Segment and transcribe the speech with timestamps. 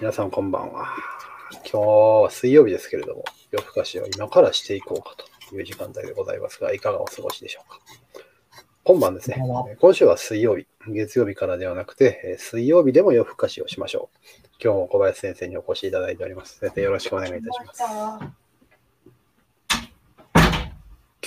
[0.00, 0.88] 皆さんこんばんは。
[1.70, 5.14] 今日は水曜日ですけれども、夜更かしを今からしていこうか
[5.48, 7.78] という時間帯でございますが、いかがお過ごしでしょうか。
[8.82, 9.36] 今晩ですね、
[9.80, 14.18] 今週は水曜日、月曜日からではなくて、水曜日でも夜更かしをしましょう。
[14.62, 16.58] 今日も小林先生にお越しいただいております。
[16.58, 17.82] 先生よろしくお願いいたします。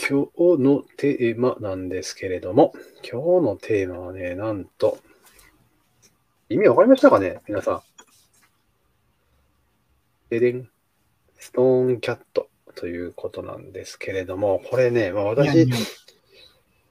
[0.10, 4.98] 今日のテーマなんですけれども、今日のテーマはね、なんと、
[6.50, 7.82] 意味わかりましたかね皆さん。
[10.30, 10.70] ででん。
[11.40, 15.68] ストーンキャットということなんですけれども、これね、まあ私、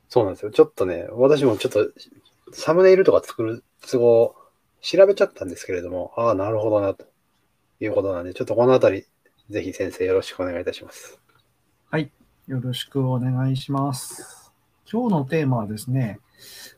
[0.08, 0.50] そうなんですよ。
[0.50, 1.90] ちょっとね、私もちょっと
[2.52, 4.36] サムネイルとか作る都合、
[4.80, 7.06] 調べちゃったんですけれども、ああ、なるほどな、と
[7.80, 9.06] いうことなんで、ちょっとこのあたり、
[9.50, 11.20] ぜひ先生よろしくお願いいたします。
[11.90, 12.10] はい。
[12.46, 14.52] よろしくお願いします。
[14.90, 16.20] 今日のテーマはですね、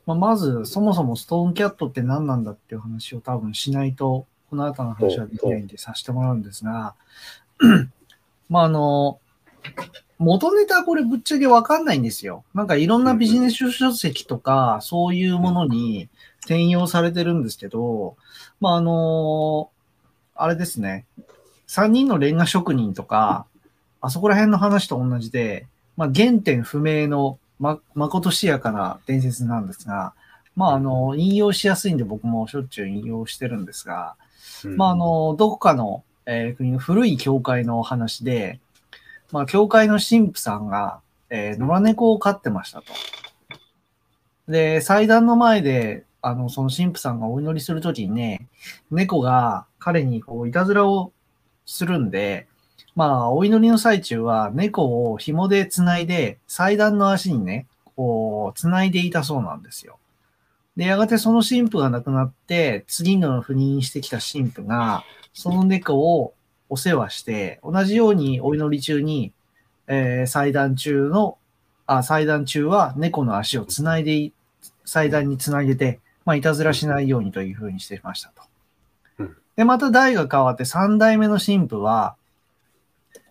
[0.06, 6.94] まあ、まず、そもそもストーンキャットって何なんだっていう話を多分しないと、この後の話はできないんでさせてもらうんですが、
[8.48, 9.20] まあ、あの、
[10.18, 12.44] 元ネタこれぶっちゃけわかんないんですよ。
[12.54, 16.08] なんかいろんなビジネス書籍とか、そういうものに
[16.40, 18.16] 転用されてるんですけど、
[18.60, 19.70] まあ、あの、
[20.34, 21.06] あれですね。
[21.68, 23.46] 3人のレンガ職人とか、
[24.00, 30.14] あそこら辺の話と同じで、まあ、原点不明のま、まことしやかな伝説なんですが、
[30.56, 34.16] まあ、あの、引用しやすいんで僕もしょっちゅう引用してるんですが、
[34.76, 38.60] まあ、あの、どこかの、えー、国の古い教会の話で、
[39.32, 42.92] まあ、教会の神父さんが、えー、野良猫を飼ってましたと。
[44.48, 48.48] で、祭壇の前で、あの、その神父さんがお祈りするときにね、
[48.90, 51.12] 猫が彼にこう、いたずらを
[51.66, 52.46] するんで、
[52.96, 59.98] まあ、お祈りの最中は猫を紐で繋いで、祭壇の足にね、こう、繋いでいたそうなんですよ。
[60.78, 65.02] で、やがてその神父が亡くなって、次の赴任してきた神父が、
[65.34, 66.34] その猫を
[66.68, 69.32] お世話して、同じようにお祈り中に、
[69.88, 71.36] えー、祭壇中の、
[71.86, 74.30] あ、祭壇中は猫の足を繋いで、
[74.84, 78.42] 祭壇に繋げて、まあ、いたずらしないようにというふうにしてましたと。
[79.56, 82.14] で、また代が変わって3代目の神父は、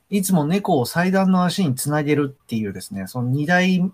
[0.09, 3.89] いつも猫を祭壇の足につなげるっていうですね、その二代、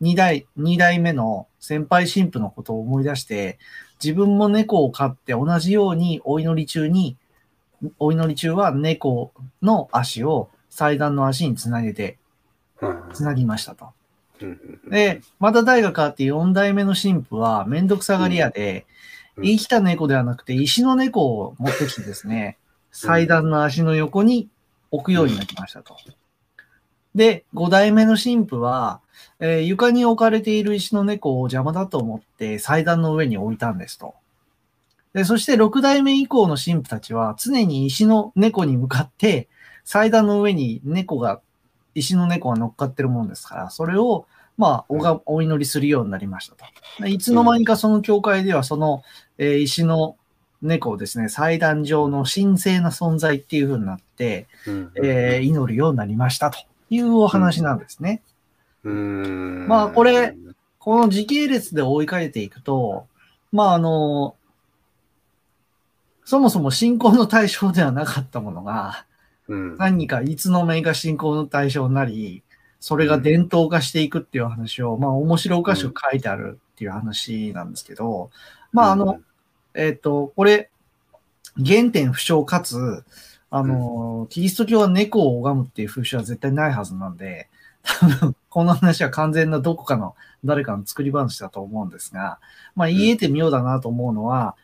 [0.00, 3.58] 二代、二代目の先輩神父のことを思い出して、
[4.02, 7.16] 自分も猫を飼って同じようにお祈り中に、
[8.00, 12.18] お祈り中は猫の足を祭壇の足につなげて、
[13.14, 13.90] つなぎましたと。
[14.90, 18.84] で、また代が変わって4代目の神父はめんどくさがり屋で、
[19.36, 22.58] 生きた猫ではなくて石の猫を持ってきてですね、
[22.90, 24.48] 祭壇の足の横に
[24.90, 25.96] 置くようになりましたと。
[27.14, 29.00] で、5代目の神父は、
[29.38, 34.14] えー、床に置かれている石の猫を邪魔だと思って祭壇の上に置いたんですと。
[35.12, 39.48] で、そして6代目以降の神父たちは常に石の猫に向かって
[39.84, 41.40] 祭壇の上に猫が、
[41.94, 44.26] 石の猫が乗っかってるもんですから、それを
[44.58, 47.06] まあ、おがお祈りするようになりましたと。
[47.06, 49.02] いつの間にかその教会ではその、
[49.38, 50.16] えー、石の
[50.60, 56.58] 猫をですね、祭壇上の神聖な存在っていう風になって、うんえー、祈るようになりましたと
[56.94, 58.22] いうお話なんですね。
[58.84, 60.36] うん、まあ、これ、
[60.78, 63.06] この時系列で追いかけていくと、
[63.50, 64.36] まあ、あの、
[66.24, 69.06] そもそも信仰の対象ではなかったものが、
[69.48, 72.42] うん、何かいつの間にか信仰の対象になり、
[72.78, 78.30] それが伝統化していくっていう話を、まあ面白おかしく書いてあるっていう話なんですけど、
[78.72, 79.20] まああの、
[79.74, 80.70] えっ、ー、と、これ、
[81.56, 83.04] 原点不詳かつ、
[83.54, 87.50] あの、キリスト教は猫を拝むっていう風習は絶対ないはずなんで、
[87.82, 92.40] 多分、 この話は完全などこかの誰かの作り話だと思うんですが、
[92.74, 94.56] まあ言えてみようだなと思うのは、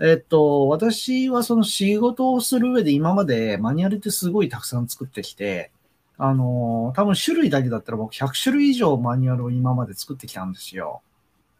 [0.00, 5.70] えっと、私はその仕事をする上で今までマニュアルってすごいたくさん作ってきて、
[6.18, 11.02] あの、多分種類だけだったら僕100種類以上マニュアルを今まで作ってきたんですよ。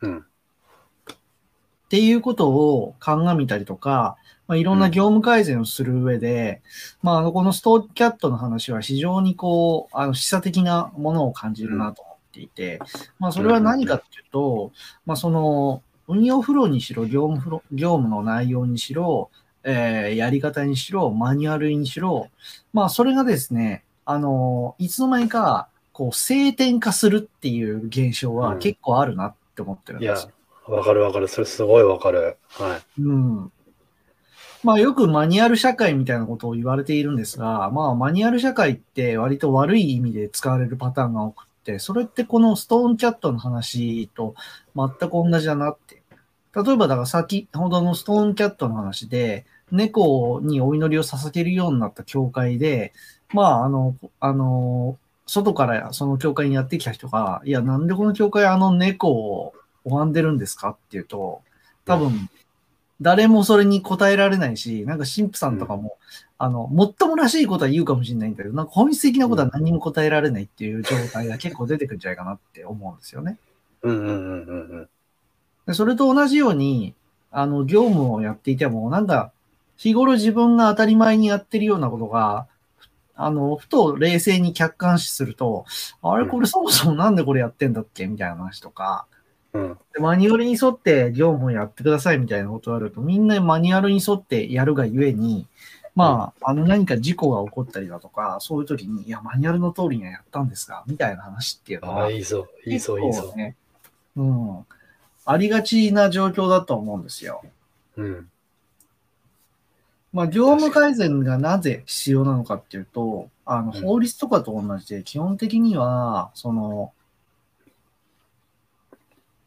[0.00, 0.18] うん。
[0.18, 0.24] っ
[1.88, 6.62] ていうことを鑑みたりとか、まあ、いろんな業務改善をする上で、
[7.02, 12.78] うん、まあ、このストーキャットの話は非常にこう、あの、示唆的なものを感じるなと思っていて、
[13.18, 14.72] まあ、それは何かっていうと、
[15.06, 19.30] まあ、その、運用フローにしろ、業務フロ業務の内容にしろ、
[19.62, 22.28] えー、やり方にしろ、マニュアルにしろ、
[22.74, 30.28] まあ、それがですね、あの、いつの間にか、こう、性転化するっていう現象は結構あるなって思ってるんですよ。
[30.28, 30.34] うん
[30.66, 31.28] わかるわかる。
[31.28, 32.38] それすごいわかる。
[32.48, 33.02] はい。
[33.02, 33.52] うん。
[34.64, 44.34] まあよくマニュアル社会みたいなことを言われているんですが、まあマニュアル社会って割と悪い意味で使われるパターンが多くて、それってこのストーンキャットの話と
[44.74, 46.02] 全く同じだなって。
[46.56, 52.92] 例えばだから先ほどのストーンキャットの話で、猫にお祈りを捧げるようになった教会で、
[53.32, 54.96] まあ、あの、あの、
[55.26, 61.42] 外からその教会にやってきた人が、いや、なんでこの教会あの猫を拝んでるんですかっていうと、
[61.84, 62.30] 多分、
[63.00, 65.98] 誰もそれに答えられないし、なんか神父さんとかも、
[66.38, 73.36] あの、もっともらしいことは言うかもしれないんだけど、なんか本質的なことは何も答えられないっていう状態が結構出てくるんじゃないかなって思うんですよね。
[73.82, 74.88] うんうんうんうんうん。
[75.66, 76.94] でそれと同じように、
[77.30, 79.32] あの、業務をやっていても、なんか、
[79.76, 82.46] 日頃自分が当たり前にやってるようなことが、
[83.16, 85.66] あの、ふと冷静に客観視すると、
[86.02, 88.06] あれこれそもそもなんでこれやってんだっけ？
[88.06, 89.06] みたいな話とか、
[89.54, 89.78] うん。
[89.94, 95.46] でマニュアルに沿って業務をやってくださいみたいなことがあると、みんなマニュアルに沿ってやるがゆえに、
[95.94, 103.32] まあ、あの何か事故が起こったりだとか、そういう時に、いや、マニュアルの通りにはやったんですが、みたいな話っていうのああ、は、いいぞ、いいぞ、いいぞ。
[104.16, 104.66] うん、
[105.24, 107.42] ありがちな状況だと思うんですよ。
[107.96, 108.28] うん。
[110.12, 116.92] まあ、業務改善がなぜ必要なのかっていうと、あの、うん法律とかと同じで、基本的には、その、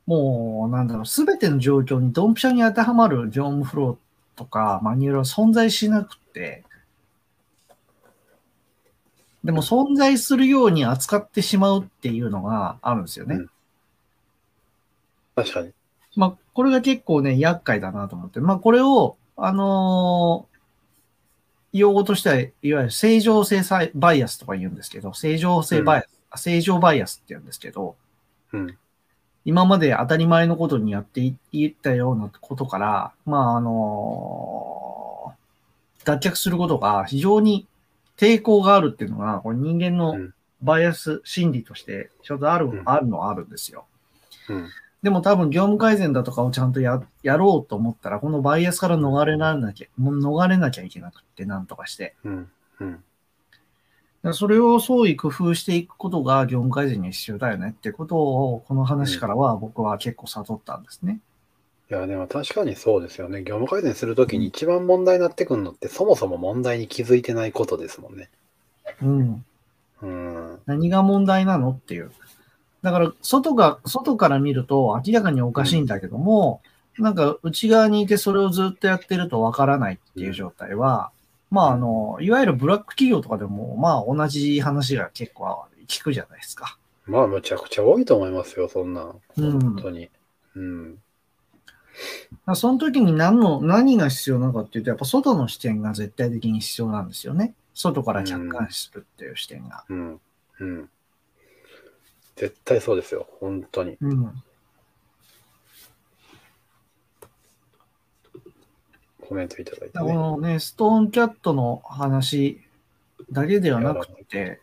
[0.07, 6.63] もう、なんだろう、すべての状況にドンピシャに当てはまる業務フローとかマニュアルは存在しなくて、
[9.43, 13.35] でも存在するように扱ってしまうっていうのがあるんですよね。
[13.35, 13.49] うん
[15.37, 15.71] 確かに。
[16.15, 18.39] まあ、これが結構ね、厄介だなと思って。
[18.39, 20.57] まあ、これを、あのー
[21.73, 23.61] 用語としては、いわゆる正常性
[23.93, 27.95] バイアスとか言うんですけど、正常性バイアス、あ正常バイアスって言うんですけど、
[28.51, 28.77] うん。
[29.47, 35.37] 今まで当たり前のことにやっていいったようなことから、まあ、あのー
[36.03, 37.67] 脱却することが非常に
[38.17, 43.85] 抵抗があるっていうのが、これ人間のうんバイアス心理として、ちょっとある、うんあるのはあるんですよ。
[44.49, 44.69] うん。
[45.03, 52.15] でも多分業務改善だとかをちゃんとややろうと思ったら、このバイアスから逃れられなきゃ、もう逃れなきゃいけなくって、なんとかして。
[52.23, 52.49] うん。
[52.79, 53.03] うん。
[54.33, 61.19] それを創意工夫していくことが業務改善に必要だよねってことを、この話からは僕は結構悟ったんですね。
[61.89, 63.43] いや、でも確かにそうですよね。
[63.43, 68.29] 業務改善するときに一番問題になってくるのって、そもそも問題に気づいてないことですもんね。
[69.01, 69.45] うん。
[70.01, 70.59] うん。
[70.65, 72.11] 何が問題なのっていう。
[72.81, 76.61] だから、外が、外から見ると明らかにおかしいんだけども、
[76.99, 81.11] なんか内側にいてそれをずっとやってるとわからないっていう状態は、
[81.49, 86.77] まあ、あの、いわゆるブラック企業とかでも、まあ、同じ話が結構聞くじゃないですか。
[87.05, 89.21] まあ、むちゃくちゃ多いと思いますよ、そんなん。
[89.37, 90.09] うん本当に。
[90.55, 90.95] うん。
[90.95, 91.05] だか
[92.47, 97.55] らその時に何の、何が必要なのかっていうと、やっぱ外の視点が絶対的に必要なんですよね。
[97.73, 99.85] 外から客観視するっていう視点が。
[99.89, 100.21] うん。
[100.59, 100.89] うん。
[102.35, 103.97] 絶対そうですよ、本当に。
[104.01, 104.43] うん。
[109.27, 110.15] コメントいただいてだからこね。
[110.15, 112.61] のね、ストーンキャットの話
[113.31, 114.59] だけではなくて、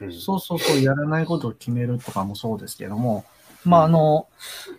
[0.00, 3.24] うんそうそうそう、やらないことを決めるとかもそうですけども、
[3.64, 4.28] まあ、あの、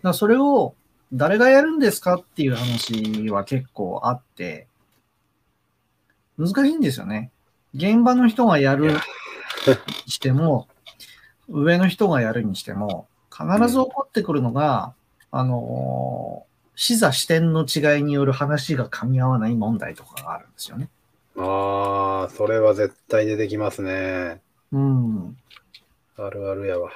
[0.03, 0.75] だそれを
[1.11, 4.67] 誰がやるんですかっていう話は結構あって、
[6.37, 7.31] 難しいんですよね。
[7.73, 8.99] 現場の人がやるに
[10.07, 10.67] しても、
[11.49, 14.93] 上の人がやるにしても、必ず起こってくるのが、
[15.31, 16.45] あの、
[16.79, 20.89] 視座視点の違いによる話が噛み合わない問題とかがあるんですよね。
[21.35, 24.41] ああ、それは絶対出てきますね。
[24.71, 25.37] うん。
[26.17, 26.91] あるあるやわ。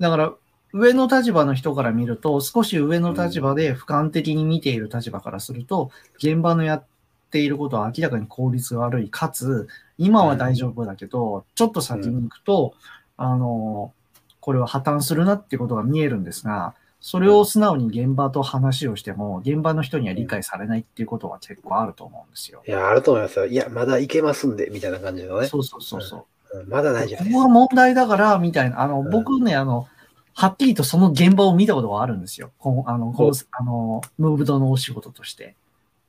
[0.00, 0.32] だから、
[0.72, 6.84] 上の立場の人から見ると、少し上の立場で俯瞰的に見ている立場からすると、現場のやっ
[7.30, 9.10] ていることは明らかに効率が悪い。
[9.10, 12.72] かつ、今は大丈夫だけど、ちょっと先に行くと、
[13.18, 13.92] あの、
[14.40, 22.62] これは破綻するなっていうことが見えるんですが、それを素直に現場と話をしても、現場の人には理解されないっていうことは結構あると思うんですよ。
[22.64, 23.46] いや、あると思いますよ。
[23.46, 25.48] いや、まだいけますんで、みたいな感じのね。
[25.48, 26.18] そうそうそうそう。
[26.20, 27.40] うんまだ大丈夫ですここ。
[27.40, 28.82] が問題だから、みたいな。
[28.82, 29.88] あの、うん僕ね、あの、
[30.34, 32.52] はっきりとその現場を見たことがあるんですよ。
[32.58, 35.56] このあの、このあの、ムーブドのお仕事として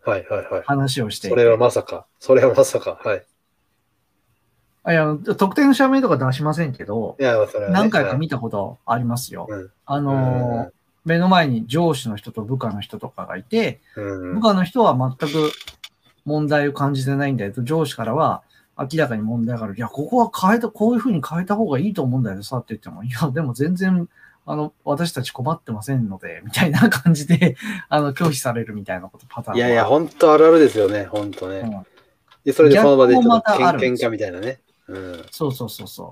[0.04, 0.64] はいはいはい。
[0.66, 1.30] 話をして。
[1.30, 2.06] それはまさか。
[2.20, 3.00] それはまさか。
[3.04, 3.26] はい。
[4.84, 7.74] あいや、特定の社名とか出しませんけど、いや、それは、ね。
[7.74, 9.48] 何回か見たことありますよ。
[9.50, 10.72] うんあの、
[11.06, 14.36] 目の前に上司の人と部下の人とかがいて、うん。
[14.36, 15.52] 部下の人は全く
[16.26, 18.44] 問題を感じてないんだけど、上司からは
[18.78, 19.76] 明らかに問題がある。
[19.76, 24.08] いや、ここは変えた、こういうふうに変えた方がいいと思うんだよさって言っても、いや、でも全然、
[24.46, 27.56] あの、私たち困ってませんので、みたいな感じで、
[27.90, 31.06] あの、拒否されるみたいなことパターンがいやいや、本当あるあるですよね。
[31.06, 31.60] 本当ね。
[31.60, 31.86] うん
[32.44, 34.60] で、それでその場でちょっと逆もまたあるんですよ喧嘩みたいなね。
[34.88, 35.26] うん。
[35.32, 36.12] そうそうそうそ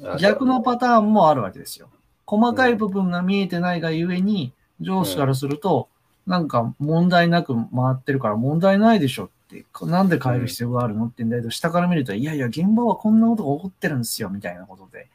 [0.00, 0.08] う。
[0.08, 1.88] あ逆のパターンもあるわけですよ。
[2.28, 5.88] 細かい部分が見えてないがゆえに、上司からすると、
[6.26, 15.08] なんか問題なく回ってるから問題ないでしょって、なんで変える必要があるのって言うんだけど、下から見ると、いやいや、現場はこんなことが起こってるんですよ、みたいなことで、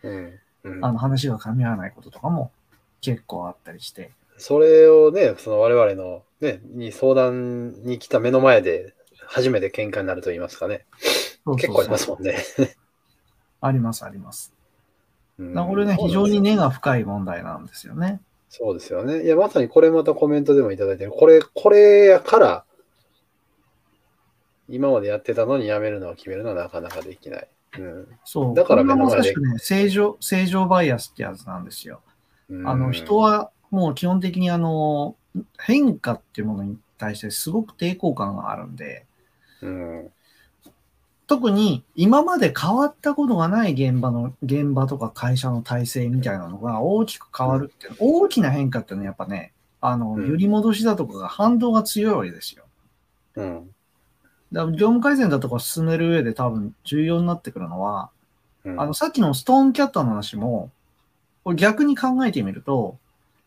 [0.81, 2.51] あの話が噛み合わないこととかも
[2.99, 4.09] 結構あったりして。
[4.37, 8.95] それをね、その我々のね、に相談に来た目の前で
[9.27, 10.85] 初めて喧嘩になると言いますかね。
[10.97, 12.37] そうそうそう結構ありますもんね。
[13.61, 14.52] あります、あります。
[15.37, 18.21] これね、非常に根が深い問題なんですよね。
[18.49, 19.23] そうですよね。
[19.23, 21.11] いや、まさにこれまたコメントでもいただいてる。
[21.11, 22.65] これ、これやから、
[24.69, 27.47] 今までやってたのにやめるのを決めるのはなかなかできない。
[27.79, 28.07] うん。
[28.23, 28.55] そう。
[28.55, 32.01] だからこれが目の前でまさしくね、正常、正常バイアスってやつなんですよ。
[32.49, 35.15] うんあの、人、はもう基本的にあの、
[35.59, 39.05] 変化っていうものに対してすごく抵抗感があるんで、
[39.61, 40.11] うん。
[41.33, 52.65] 特に今まで変わったことがない現場の、現場とか会社の体制みたいなのが大きく変わるっていう、大きな変化っていうのはやっぱね、あの、うん揺り戻しだとかが反動が強いわけですよ。
[53.37, 53.69] うん。
[54.51, 58.11] 業務改善だとか進める上で多分重要になってくるのは、
[58.63, 60.69] うんあの、さっきのストーンキャットの話も、
[61.43, 62.99] これ逆に考えてみると、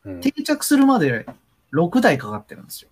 [0.05, 1.25] うん定着するまで
[1.73, 2.89] 6台かかってるんですよ。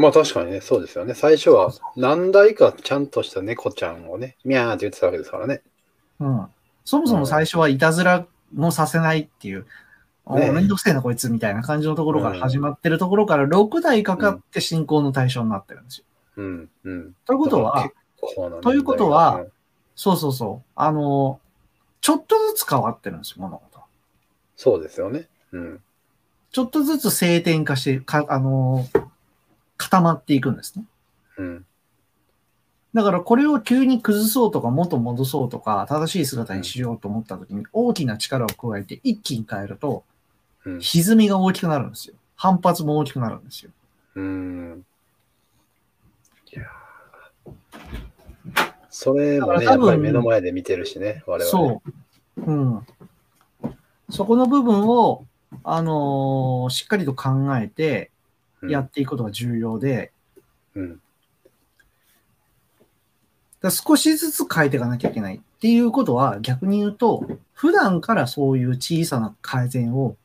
[0.00, 1.14] まあ確かにね、そうですよね。
[1.14, 5.62] 最初は何台かちゃんとした猫ちゃんをね、ミャーって言ってたわけですからね。
[6.20, 6.46] うん。
[6.84, 9.66] そもそも最初はいたずらもさせないっていう、
[10.24, 16.04] おねえめんどくせえなこいつみたいな感じのところから始まってるところから6台かかって進行の対象になってるんですよ。
[16.36, 16.70] うん。
[16.84, 17.14] うん。
[17.26, 17.90] ということは、
[18.62, 19.44] ということは、
[19.96, 21.40] そうそうそう、あの、
[22.00, 23.80] ちょっとずつ変わってるんですよ、物事。
[24.56, 25.26] そうですよね。
[25.52, 25.80] うん。
[26.52, 28.86] ちょっとずつ静電化して、かあの、
[29.80, 30.84] 固まっていくんですね。
[31.38, 31.66] うん。
[32.92, 40.04] だからこれを急に崩そうとか元戻そうとか正しい姿にしようと思った時に大きな力を加えて一気に変えると
[40.66, 40.80] うん。
[40.80, 42.14] 歪みが大きくなるんですよ。
[42.36, 43.70] 反発も大きくなるんですよ。
[44.16, 44.84] うん。
[46.52, 51.50] いやーそれもね、やっぱり目の前で見てるしね、我々。
[51.50, 51.82] そ
[52.36, 52.42] う。
[52.42, 52.86] うん。
[54.10, 55.24] そこの部分を、
[55.64, 58.19] あのーしっかりと考えてうん
[58.62, 60.12] やっていくことが重要で、
[60.74, 61.00] うん。
[63.60, 70.16] だ少しずつ変えていかなきゃいけないっていうことは逆に言うと、普段からそういう小さな改善を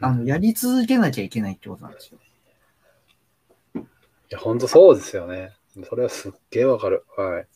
[0.00, 2.18] あのやり続けなきゃいけないってことなんですよ。
[3.76, 3.80] い
[4.30, 5.52] や、本当そうですよね。
[5.88, 7.04] それはすっげえわかる。
[7.16, 7.46] はい。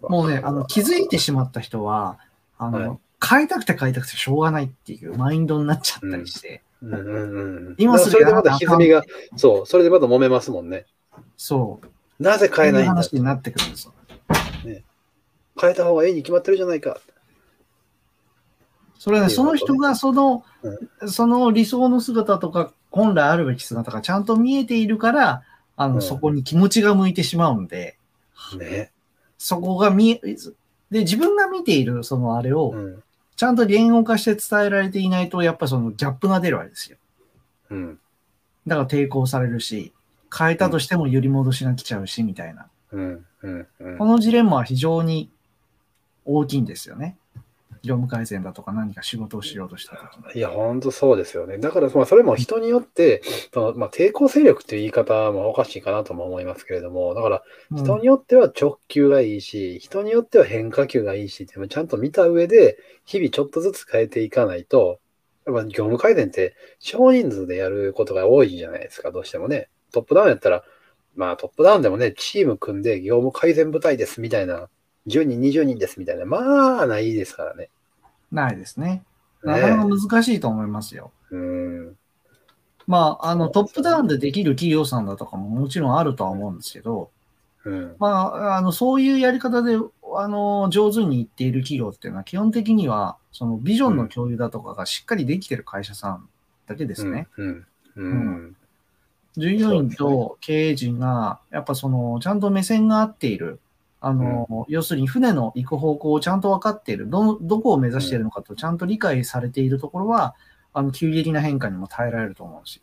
[0.00, 2.18] もうね、あの気づいてしまった人は、
[2.58, 7.74] あの、はい変えたくて変えたくてしょうがないっていうマインドになっちゃったりして、うんうんうん。
[7.78, 8.42] 今すぐそれでま
[9.36, 10.86] そう、それでまた揉めますもんね。
[11.36, 13.94] そう、なぜ変えないんだ話になってくるんですよ。
[15.60, 16.98] 変えた方がいいに決まってるじゃないか。
[18.98, 20.44] それはね、その人がその、
[21.06, 25.42] その理想の姿とか、本来あるべき姿がちゃんと見えているから、
[25.76, 27.98] あの、うんそこに気持ちが向いてしまうんで、
[28.58, 28.92] ね。
[29.36, 30.20] そこが見え、
[30.90, 33.02] で、自分が見ているそのあれをう、ん。
[33.38, 36.98] ちゃんと言語化して伝えられていないと、やっぱりそのギャップが出るわけですよ。
[37.70, 37.98] うん。
[38.66, 39.92] だから抵抗されるし、
[40.36, 42.66] 変えたとしても揺り戻しが来ちゃうし、みたいな。
[42.90, 43.26] うん。
[43.42, 43.66] うん。
[43.78, 45.30] うんこのジレンマは非常に
[46.24, 47.16] 大きいんですよね。
[47.82, 50.38] 業務改善だとか何か仕事をしようとしたときに。
[50.38, 51.58] いや、本当そうですよね。
[51.58, 65.00] だから、まあ、それも人によって、そのまあ、抵抗勢力っていう言い方もおかしいかなとも思いますけれども、だから、うん人によっては直球がいいし、人によっては変化球がいいしっていうのをちゃんと見た上で、日々ちょっとずつ変えていかないと、
[65.46, 69.68] やっぱ業務改善って少人数でやることが多いじゃないですか、どうしてもね。
[69.92, 70.64] トップダウンやったら、
[71.14, 74.68] まあトップダウンでもね、チーム組んで業務改善部隊ですみたいな、
[75.08, 77.70] 10人、20人ですみたいな、まあないですからね。
[78.30, 79.02] ないですね。
[79.44, 81.10] ねなかなか難しいと思いますよ。
[81.30, 81.96] うん。
[82.86, 87.10] まあ、あの、トップダウンでできる企業さんだとかももちろんあるとは思うんですけど、
[87.64, 87.96] うん。
[87.98, 89.76] まあ、あの、そういうやり方で、
[90.16, 96.28] あの、上手にいっている企業っていうのは、基本的には、そのビジョンの共有だとかがしっかりできてる会社さん
[96.66, 97.28] だけですね。
[97.36, 97.66] うん。
[97.96, 98.56] うん。
[99.36, 103.60] 従業員と経営陣が、やっぱその、ちゃんと目線が合っている。
[104.00, 107.10] あの、要するに船の行く方向をちゃんと分かっている。
[107.10, 110.36] ど、どこを目指しているのかとちゃんと理解されているところは、
[110.72, 112.80] あの、急激な変化にも耐えられると思うし。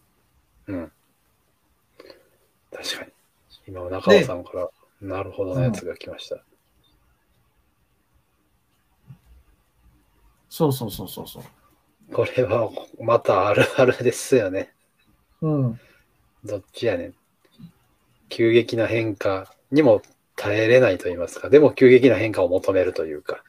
[0.68, 0.92] うん。
[2.72, 3.12] 確かに。
[3.68, 4.70] 今、中尾さんから、
[5.02, 6.38] なるほどなやつが来ました。
[10.50, 12.14] そうそうそうそうそう。
[12.14, 12.70] これは、
[13.00, 14.74] またあるあるですよね。
[15.42, 15.80] うん。
[16.44, 17.14] どっちやねん。
[18.30, 20.02] 急激な変化にも
[20.36, 21.50] 耐えれないと言いますか。
[21.50, 23.44] でも急激な変化を求めるというか。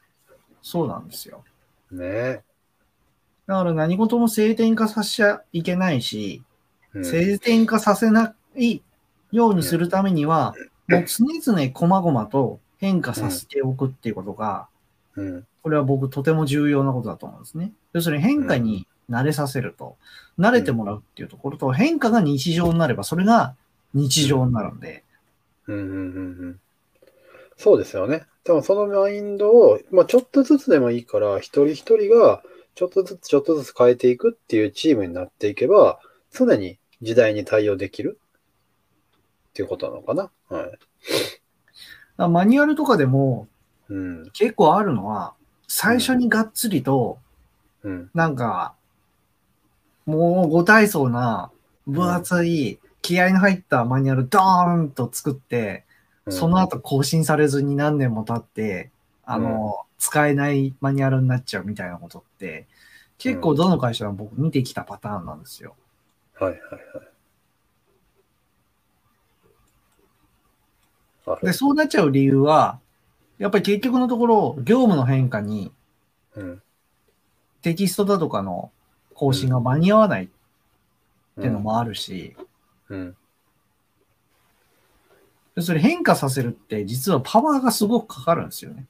[0.61, 1.43] そうなんですよ。
[1.91, 2.41] ね
[3.47, 6.43] だから何事も晴天化させちゃいけないし、
[6.93, 8.81] うん化させない
[9.31, 10.55] ようにするためには、
[10.87, 14.67] もう常々細々と変化させておくっていうことが、
[15.15, 15.47] うん。
[15.61, 17.71] これは僕とても重要なことだと思うんですね。
[17.93, 19.97] 要するに変化に慣れさせると、
[20.39, 23.55] 慣れてもらうっていうところと、変化が日常になれば、それが
[23.93, 25.03] 日常になるんで、
[25.67, 25.99] うんうんうんう
[26.47, 26.59] ん。
[27.57, 28.25] そうですよね。
[28.43, 32.41] でもそのマインドを、まあ、ちょっとずつでもいいから、一人一人が
[32.75, 35.99] ちょっとずつちょっとずつ変えていくっていうチームになっていけば、
[36.31, 38.19] 常に時代に対応できる
[39.49, 40.31] っていうことなのかな。
[40.49, 42.29] はい。
[42.29, 43.47] マニュアルとかでも
[43.89, 44.29] うん。
[44.31, 45.33] 結構あるのは、
[45.67, 47.19] 最初にがっつりと、
[47.83, 48.09] うん。
[48.13, 48.75] なんか、
[50.05, 51.51] もうご体操な
[51.85, 55.86] 分厚い気合の入ったマニュアルドーンと作って、うん
[56.29, 58.91] その後更新されずに何年も経って、
[59.25, 62.67] あの、使えないマニュアルになっちゃうみたいなことって、
[63.17, 65.75] 結構どの会社も僕見てきたパターンなんですよ。
[66.35, 67.07] はいはいはい。
[71.27, 71.53] あで、る。
[71.53, 72.79] そうなっちゃう理由は、
[73.37, 75.71] やっぱり結局のところ、業務の変化に
[76.35, 76.61] うん。
[77.61, 78.71] テキストだとかの
[79.13, 80.27] 更新が間に合わないっ
[81.37, 82.35] っていうのもあるし、
[82.89, 83.15] うん。
[85.61, 88.85] それ変化させるって実はパワーがすごくかかるんですよね。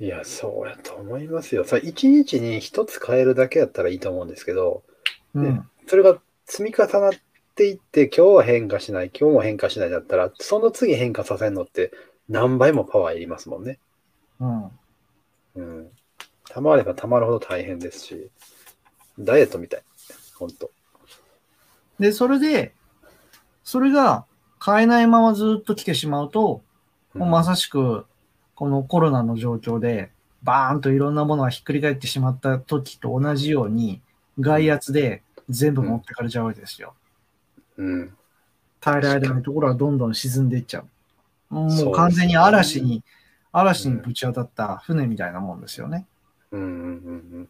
[0.00, 1.64] いや、そうやと思いますよ。
[1.64, 4.82] さ、一日に一つ変えるだけやったらいいと思うんですけど、
[5.34, 5.44] うん。
[5.44, 7.12] ねそれが積み重なっ
[7.54, 11.92] ていって、今日は変化しない、今日も変化しないだったら、その次変化させるのって
[12.28, 13.78] 何倍もパワーいりますもんね。
[14.38, 14.70] うん。
[15.56, 15.90] うん。
[16.48, 18.30] たまればたまるほど大変ですし、
[19.18, 19.82] ダイエットみたい。
[20.34, 20.70] ほんと。
[21.98, 22.72] で、それで、
[23.64, 24.24] それが
[24.64, 26.62] 変えないままずっと来てしまうと、
[27.14, 28.06] もうまさしく、
[28.54, 30.10] このコロナの状況で、
[30.42, 34.00] バーンといろんなものがひっくり返ってしまった時と同じように、
[34.40, 36.94] 外圧で全部持ってかれちゃうわけですよ。
[37.76, 38.16] うん。
[38.80, 41.54] 耐えられないところはどんどん沈んでいっちゃう。
[41.54, 43.02] もそう完全に嵐に、
[43.52, 46.06] 嵐にぶち当たった船みたいなもんですよね。
[46.52, 46.84] うんうんうんう
[47.40, 47.48] ん。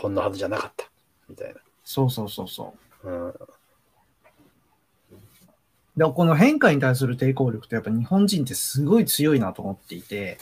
[0.00, 0.90] こんなはずじゃなかった。
[1.28, 3.06] みたいそうそうそうそう。
[3.06, 3.12] な。
[3.12, 3.34] うん。
[5.96, 10.38] でこの変化に対する抵抗力ってやっぱ日本人ってすごい強いなと思っていて、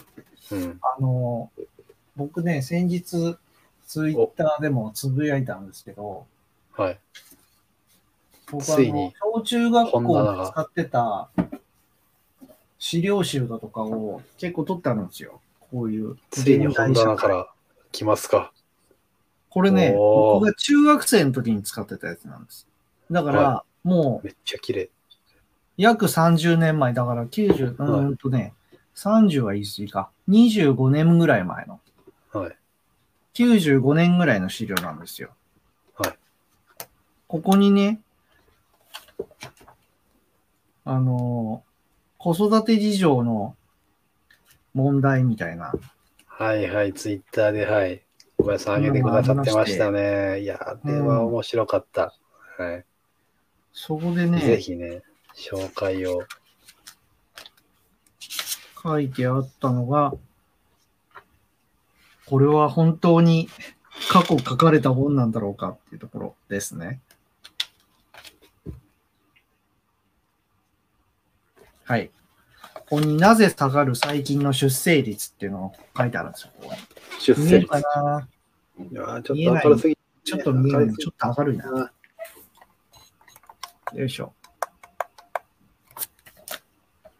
[0.52, 0.78] うん。
[0.82, 1.50] あの、
[2.16, 3.36] 僕ね、先日、
[3.86, 6.26] ツイッターでもつぶやいたんですけど、
[6.76, 6.98] はい。
[8.50, 11.30] 僕は小中学校で使ってた
[12.78, 15.40] 資料集だとかを結構取ってあるんですよ。
[15.70, 16.16] こういう。
[16.30, 17.48] ついに本棚から
[17.92, 18.52] 来ますか。
[19.48, 22.68] これね、僕が中学生の時に使ってたやつなんです。
[23.10, 24.90] だから、はもうめっちゃ綺麗。
[25.80, 28.52] 約30年前、だから90、うーんとね、
[28.94, 30.10] 30は言い過ぎか。
[30.28, 31.80] 25年ぐらい前の。
[32.32, 32.56] はい。
[33.34, 35.30] 95年ぐらいの資料なんですよ。
[35.96, 36.12] はい。
[37.26, 38.00] ここにね、
[40.84, 41.70] あのー
[42.22, 43.56] 子育て事情の
[44.74, 45.72] 問題みたいな。
[46.26, 48.02] はいはい、ツイッターで、はい。
[48.36, 50.40] 小林さん上げてくださってましたね。
[50.40, 52.14] いや、あれは面白かった。
[52.58, 52.84] はい。
[53.72, 55.00] そこでね、ぜひね、
[55.40, 56.22] 紹介を。
[58.83, 60.14] 書いてあったのが、
[62.24, 63.50] これは本当に
[64.09, 66.98] 過去書かれた本なんだろうかっていうところですね。
[71.85, 72.11] はい。
[72.72, 76.53] ここになぜ下がる最近の出生率っていうのを書いてあるんですよ。
[76.62, 76.74] ここ
[77.18, 77.42] 出世率。
[77.42, 78.29] に見えるかな？
[78.90, 81.70] いやちょっと明るすぎちょっと見える明るすぎちょっと明るいな。
[81.70, 81.92] な。
[83.92, 84.33] よいしょ。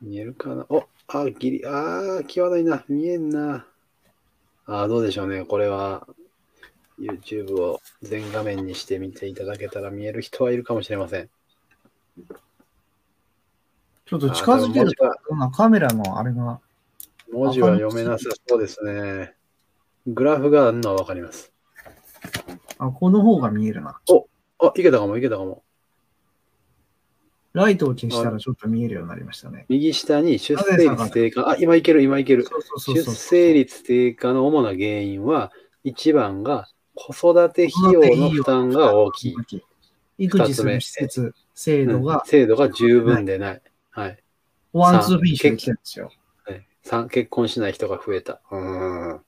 [0.01, 0.67] 見えるかな？
[0.69, 2.85] お、あ、ギリ、あー、際どいな。
[2.89, 3.67] 見えんな。
[4.67, 5.45] あー、どうでしょうね。
[5.45, 6.07] これは、
[6.99, 11.31] YouTube を全画面にして見ていただけたら見える人はいるかもしれません。
[14.07, 15.05] ちょっと近づけると
[15.53, 16.61] カメラのあれが、
[17.33, 19.35] 文字は読めなさそうですね。
[20.07, 21.53] グラフがあるのはわかります。
[22.79, 24.01] あ、この方が見えるな。
[24.59, 25.63] あ、いけたかも、いけたかも。
[27.53, 29.67] ライトを消したらちょっと見えるようになりましたね。
[29.69, 31.49] 右下に出生率低下。
[31.49, 32.47] あ、今いける、今いける。
[32.79, 33.03] 出。
[33.03, 35.51] 生率低下の主な原因は、
[35.85, 39.37] 1番が子育て費用の負担が大きい。
[40.19, 43.63] 育児する施設、制度うんが制度が十分でない。
[43.91, 44.19] はい。
[44.73, 46.11] ワンツーフィニッシュできてるんですよ。
[47.11, 48.41] 結婚しない人が増えた。
[48.51, 49.21] うーん。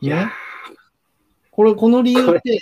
[0.00, 0.32] いやね。
[1.50, 2.60] これ、この理由って、はい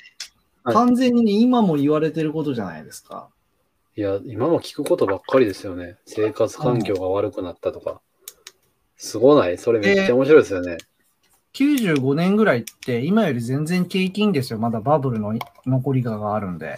[0.65, 3.29] 完全にね、今も言われてることじゃないですか。
[3.95, 5.99] いや、今も聞くことばっかりですよね。
[6.07, 8.01] 生活環境が悪くなったとか。
[8.97, 9.59] すごない？
[9.59, 10.79] それめっちゃ面白いですよね。
[11.55, 14.59] 95年ぐらいって、今より全然景気いいんですよ。
[14.59, 16.77] まだバブルの残りががあるんで。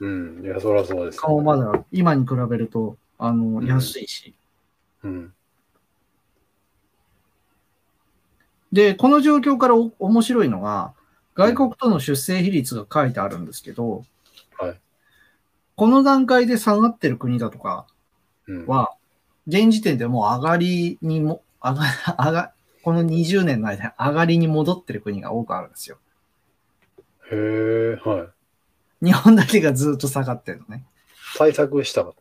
[0.00, 0.44] うん。
[0.44, 1.20] いや、そりゃそうです。
[1.20, 4.34] 顔まだ今に比べると、あの、うん安いし。
[5.04, 5.32] うん。
[8.70, 10.92] で、この状況からお面白いのが、
[11.34, 14.04] 外国との出生比率が書いてあるんですけど、
[14.58, 14.80] はい。
[15.76, 17.86] この段階で下がってる国だとか
[18.46, 18.66] うん。
[18.66, 18.92] は、
[19.46, 21.84] 現時点でもう上がりにも、上が、
[22.18, 25.98] 上が、この20年の間に上がりに戻ってる国が多くあるんですよ。
[27.30, 28.28] へえ、は
[29.02, 29.06] い。
[29.06, 30.84] 日本だけがずっと下がってるのね。
[31.36, 32.14] 対策したの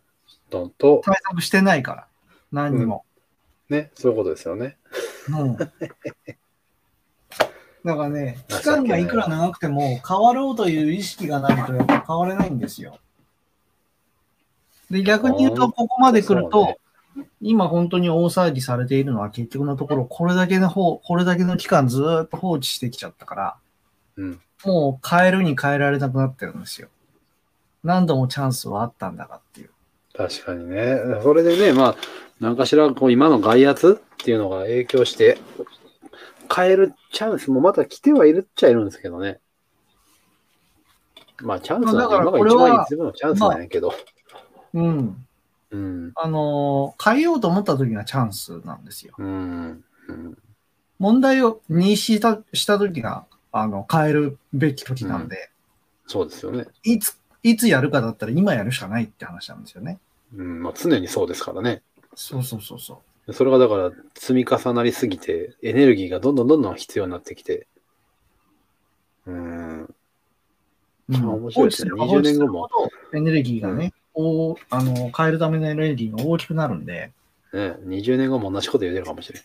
[0.78, 2.08] と、対策してないから。
[2.52, 3.06] 何にも。
[3.70, 4.78] ね、そういうことですよね。
[5.30, 5.56] うん。
[7.84, 13.00] だからね、期間がいくら長くても変わろうという意識がないとやっぱ変われないんですよ。
[14.92, 16.78] で、逆に言うと、ここまで来ると、
[17.42, 23.56] 今本当に大騒ぎされているのは結局のところ、これだけの方、これだけの期間ずーっと放置してきちゃったから、
[24.18, 24.42] うん。
[24.66, 26.90] もう変えるに変えられなくなってるんですよ。
[27.84, 29.70] 何度もチャンスはあったんだがっていう。
[30.16, 31.00] 確かにね。
[31.24, 31.96] それでね、まあ、
[32.40, 35.40] 何かしら、こう、今の外圧っていうのが影響して、
[36.54, 39.40] 変えるチャンスもまた来てはいるっちゃいるんですけどね。
[41.40, 43.94] まあ、チャンスまあだからなんて今がこれは一番いつでものチャンスなんやけど。
[44.74, 45.26] うん。
[45.72, 46.12] うん。
[46.16, 49.14] あのー変えようと思った時がチャンスなんですよ。
[49.18, 49.84] うん。
[50.08, 50.38] うん。
[51.00, 55.50] 問題を認識したした時が、あの、変えるべき時なんで、
[56.06, 56.68] そうですよね。
[56.84, 60.00] いつ、いつやるかだったら今やるしかないって話なんですよね。
[60.36, 60.62] うん。
[60.62, 61.82] まあ、常にそうですからね。
[62.16, 63.34] そうそうそうそう。
[63.34, 67.68] それがだから積み重なりすぎて、エネルギーがどんどんどんどん必要になってきて。
[69.26, 69.82] うん。
[69.82, 69.96] うん
[71.16, 72.70] あ面白いですね放置すれば放置する20年後も
[73.14, 77.12] エネルギーがね、おあの変えるためのエネルギーが大きくなるんで、
[77.54, 79.43] ね、20年後も同じこと言うてるかもしれん。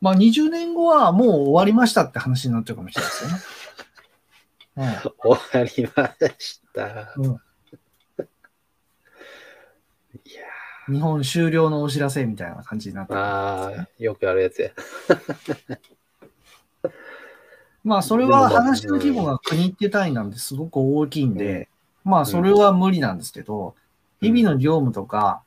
[0.00, 3.36] まあ20年後はもう終わりましたって話になってるかもしれないですよね。
[5.22, 7.12] 終わりました。
[7.16, 7.40] うんうん
[10.12, 10.42] いや
[10.92, 14.70] 日本終了のお知らせみたいな感じになってああ、よくあるやつや。
[17.84, 21.68] まあそれは話の規模が国って単位なんですごく大きいんで、
[22.10, 23.74] まあそれは無理なんですけど、
[24.20, 25.42] 日々の業務とか、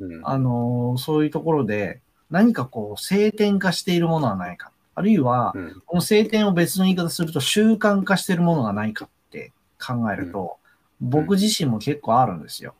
[0.00, 0.20] うん。
[0.24, 2.00] あのーそういうところで
[2.30, 4.70] 何かこう性転化しているものはないか。
[4.94, 5.82] あるいは、うん。
[5.86, 10.56] この性転を別の言い方すると習慣化しているものがないかって考えると、
[11.00, 12.74] 僕自身も結構あるんですよ。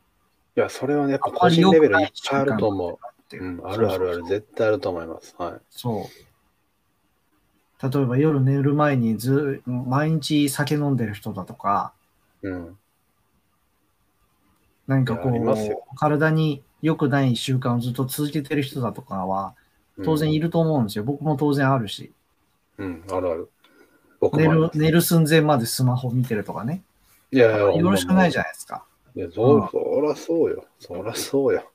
[0.57, 2.97] いや、それはね、やっぱ個人レベルいっぱいあると思う。
[3.35, 5.35] いううん、あるあるある、絶対あると思います。
[5.37, 5.53] はい。
[5.69, 7.89] そう。
[7.89, 11.93] 例えば夜寝る前にず、毎日酒飲んでる人だとか、
[12.41, 12.77] うん。
[14.89, 19.53] 何かこう、体に良くない習慣をずっと続けてる人だとかは、
[20.03, 20.45] 当然いる。
[20.45, 21.03] ると思うんですよ。
[21.03, 22.11] 僕も当然あるし。
[22.79, 23.49] うん、あるある。
[24.19, 24.77] 僕寝もありま、す。
[24.79, 26.81] る寝る寸前までスマホ見てるとかね。
[27.31, 28.83] いやいや、よろしくないじゃゃないですか。
[29.15, 29.19] ん。
[29.19, 30.65] いや、そう、そらそうよ。
[30.79, 31.69] そらそうよ。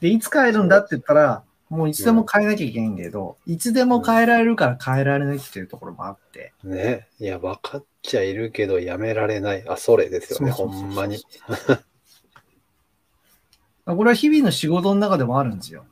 [0.00, 6.52] で、いつ変えるんだって言ったら、もういつでも変えなきゃいけないんだけど、いつでも変えられるから変えられないっていうところもあって。
[6.62, 7.08] ね。
[7.18, 9.64] いや、分かっちゃいるけど、やめられない。
[9.68, 11.18] あ、それですよね、そうそうそうそうんほまに。
[13.96, 15.84] これは日々の仕事の中でもあるんですよ。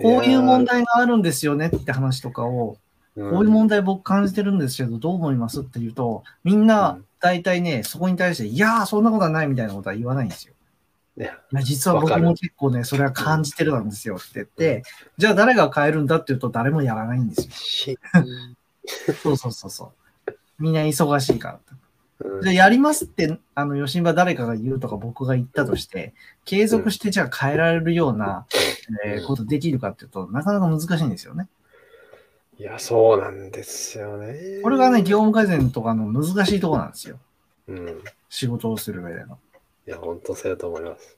[0.00, 2.78] こういう問題があるんですよねって話とかを、題
[3.16, 10.54] こういう問題僕感じてるんですけど、どう思いますって言うと、みんうなん大体ね、そこに対して、いやー、そんなことはないみたいなことは言わないんですよ。
[11.18, 14.84] いや、実は僕も結構ね、それは感じてるなんですよって言って、
[15.16, 17.50] じゃあ誰が変えるんだって言うと誰もやらないんですよ。
[17.50, 17.98] し、
[19.20, 19.92] そうそうそうそ
[20.26, 20.32] う。
[20.60, 21.58] みんな忙しいから。
[22.20, 28.46] うんじゃあやりますって、あの、吉場誰かが言うとか僕が言ったとして、継続してじゃあ変えられるような、
[29.04, 31.48] えーことできるかっていうと、なかなか難しいんですよね。
[32.58, 34.60] いや、そうなんですよね。
[34.62, 37.18] これがね、業務改善とかの難しいところなんですよ。
[37.68, 37.88] うん。
[37.88, 37.92] い
[38.28, 39.38] 仕事をする上での。
[39.88, 41.16] や、本当そうやと思います。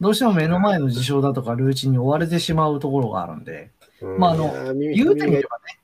[0.00, 5.78] どうしても目の前の事象だとかルーチンに追われてしまうところがあるんで、うんまああの言うてみればね、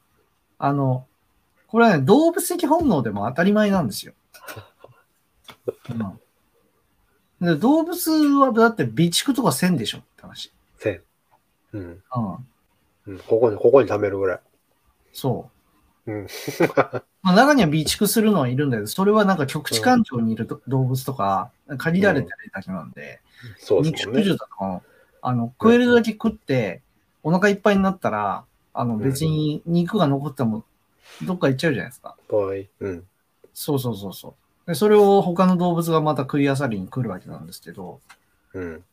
[0.59, 1.07] あの、
[1.75, 4.13] これはね、動物的本能でも当たり前なんですよ。
[7.41, 10.53] うん、で動物はだって備蓄とかせんでしょって話。
[10.79, 11.03] せん。
[11.73, 11.81] うん。
[11.81, 12.03] うん。
[13.07, 13.19] うん。
[13.19, 14.41] ここに、ここに貯めるぐらい。
[15.13, 15.51] そ
[16.07, 16.13] う。
[16.13, 16.29] うん。
[17.23, 23.21] まあ、中には備蓄するのはいるんだけど、それはなんか極地環境にいると動物とか、限られてるだけなんで、
[23.59, 24.23] そう肉食ですもんね。
[24.23, 24.83] 獣だとかも、
[25.23, 26.83] あの、食えるだけ食って、
[27.25, 30.65] お腹いっぱいになったら、あの、別に肉が残っても、
[31.23, 32.17] どっか行っちゃうじゃないですか。
[32.29, 32.69] はい。
[32.81, 33.05] うん。
[33.53, 34.37] そうそうそうそ
[34.67, 34.69] う。
[34.69, 38.01] でそれを他の動物がまた食いあさりに来るわけなんですけど、
[38.55, 38.85] うん。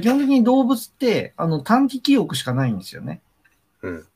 [0.00, 3.20] 基本的に動物って、あの、短期記憶しかないんですよね。
[3.82, 4.06] うん。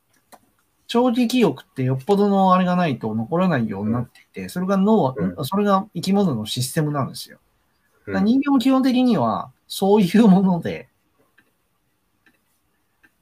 [0.89, 7.39] 長期記憶ってよっぽどのあれがないと残らないようになっていて、それが脳は、うそれが生き物のシステムなんですよ。
[8.07, 10.89] 人間も基本的にはそういうもので、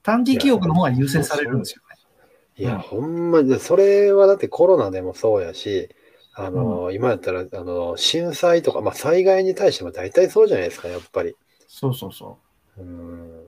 [0.03, 1.88] 短期記憶の方が優先されるんですよね。
[2.59, 5.89] いや、うんほんまに、それはだってコロナでもそうやし、
[6.35, 11.37] あの、今やったら、あの、震災とか、まあ、災害に対しても大体そうじゃないですか、やっぱり。
[11.67, 12.39] そうそうそ
[12.79, 12.83] う。
[12.83, 13.47] うん。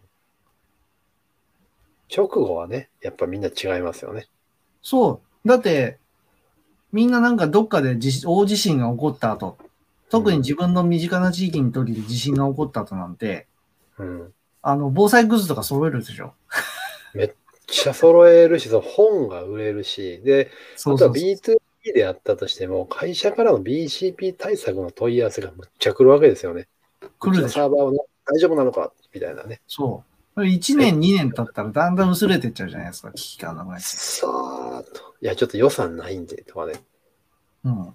[2.15, 4.27] 直後はね、やっぱみんな違いますよね。
[4.83, 5.49] そう。
[5.49, 5.99] だって、
[6.93, 9.59] みんななんかどっかで地大地震が起こった後、
[10.11, 13.47] 特に自分の身近な地域にとりで地震が起こった後なんて、
[13.99, 14.33] うん。
[14.63, 16.35] あの、防災グッズとか揃えるでしょ。
[17.15, 21.59] めっちゃ揃えるし、その本が売れるし、で、あとはそうそうそう。
[21.85, 26.69] B2B であったとしても、会社からの BCP 対策の問い合わせがむっちゃ来るわけですよね。
[27.19, 27.55] 来るでしょ。
[27.55, 28.93] サーバーは大丈夫なのか？
[29.13, 29.61] みたいなね。
[29.67, 30.03] そ
[30.37, 30.41] う。
[30.43, 33.81] 1年、2年経ったらだんだん薄れてっちゃうじゃないですか、危機感がない。
[33.81, 35.15] さーっと。
[35.21, 36.75] いや、ちょっと予算ないんで、とかね。
[37.65, 37.95] うん。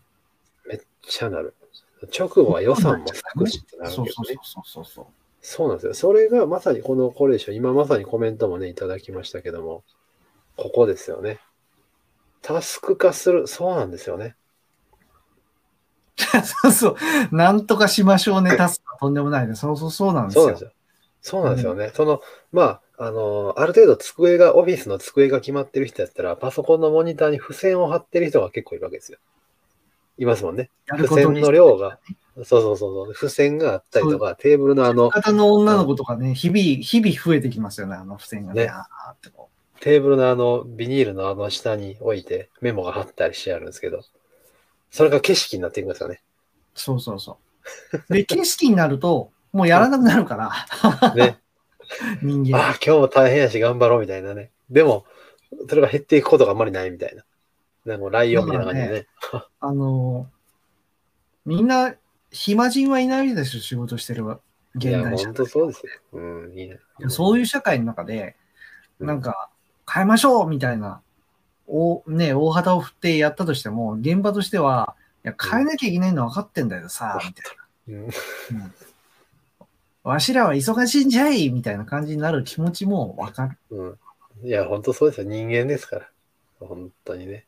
[0.68, 1.54] めっちゃなる。
[2.16, 3.06] 直後は予算も
[3.40, 4.38] 少しってなるけどそうそうね。
[4.44, 5.06] そうそうそう。
[5.48, 5.94] そうなんですよ。
[5.94, 7.52] それがまさにこのこれでしょ。
[7.52, 9.84] 今まさにコメントもね、いただきましたけども、
[10.58, 11.40] ここですよね。
[12.42, 13.46] タスク化する。
[13.46, 14.36] そうなんですよね。
[16.18, 16.96] そうそう。
[17.36, 19.54] なんとかしましょうね、タスクはとんでもないで。
[19.54, 20.44] そうそうそうなんですよ。
[20.44, 20.72] そうなんですよ。
[21.22, 21.92] そうなんですよね。
[21.94, 29.20] その、まあ、あの、ある程度机が、オフィスの机が決まってる人やったら、パソコンのモニターに付箋を貼ってる人が結構いるわけですよ。
[30.18, 30.72] いますもんね。
[30.98, 32.00] 付箋の量が、
[32.38, 38.66] そうそうそうそう、付箋があったりとか、テーブルのあの、方の女の子とかね、日々、日々増えてきますよね、あの付箋がね。
[38.66, 38.72] ね
[39.80, 44.02] テーブルのあの、ビニールのあの下に置いてメモが貼ったりしてあるんですけど、
[44.92, 46.22] それが景色になっていくんですよね。
[46.76, 47.38] うそうそうそ
[48.10, 48.14] う。
[48.14, 51.38] で、景色になると、もうやらなくなるから、ね。
[52.22, 52.58] 人間。
[52.58, 54.52] ああ、今日も大変やし頑張ろうみたいなね。
[54.70, 55.06] でも、
[55.70, 57.24] それが減っていくことがあんまりないみたいな。
[57.86, 59.08] でもライオンみたいな感じでね。
[59.60, 60.28] あの、
[61.46, 61.94] みんな、
[62.36, 64.40] 暇人はいないですよ、仕事してるわ
[64.76, 65.92] 現代社会本当そうですよ。
[66.14, 66.80] うん、いいね。
[67.08, 68.36] そういう社会の中で、
[69.00, 69.50] うんなんか、
[69.92, 71.02] 変えましょうみたいな、
[71.68, 77.56] おね、大旗を振ってやったとしても、現場としては、いや、変えなきゃいけないの分かってんだよさ、みたい
[77.88, 78.14] うんな。
[78.66, 78.74] うん
[80.04, 83.58] わしらは忙しいんじゃいみたいな感じになる気持ちも分かる。
[83.72, 83.84] う
[84.46, 84.48] ん。
[84.48, 85.28] いや、本当そうですよ。
[85.28, 86.10] 人間ですから。
[86.60, 87.48] 本当にね。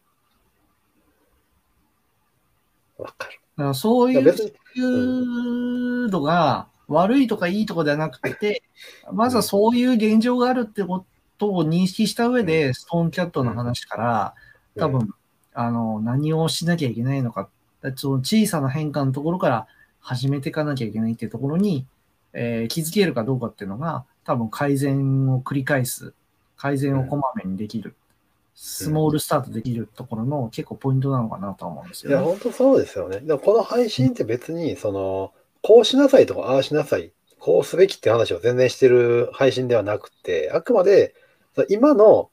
[2.97, 3.39] わかる。
[3.57, 4.35] らそういう
[4.75, 8.63] いうのが悪いとかいいとかではなくて、
[9.11, 11.05] まずはそういう現状があるってこ
[11.37, 14.35] とを認識した上で、ストーンキャットの話から、
[14.77, 15.09] 多分、
[15.53, 17.49] あの、何をしなきゃいけないのか、
[17.95, 19.67] その小さな変化のところから
[19.99, 21.85] 始めていかなきゃいけないっていうところに、
[22.33, 26.13] えー気づけるかどうかっていうのが、多分改善を繰り返す、
[26.55, 27.95] 改善をこまめにできる、
[28.59, 32.31] スモールスタートできるところの結構ポイントなのかなとは思うんですいや、よ、ね。
[32.31, 33.19] 本当そうですよね。
[33.19, 41.13] でもこの配信って別に、その、こうしなさいとか、ああしなさい、こうすべきって話を全然してる配信ではなくて、あくまで、
[41.69, 42.31] 今の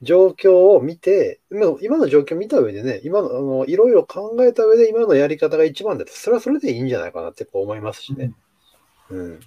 [0.00, 1.40] 状況を見て、
[1.82, 8.32] 今の状況を見た上でね、今の、あの、いろいろ考えた上で今のやり方が一番だと、それはそれでいいんじゃないかなって思いますしね。
[9.10, 9.40] うん。
[9.40, 9.46] だ